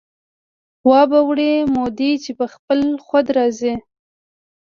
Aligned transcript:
وابه 0.89 1.19
وړي 1.27 1.53
مودې 1.73 2.11
چې 2.23 2.31
په 2.39 2.45
خپل 2.53 2.79
خود 3.05 3.25
را 3.35 3.45
ځي 3.59 3.73